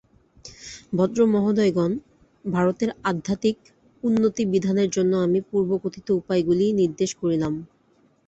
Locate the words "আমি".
5.25-5.39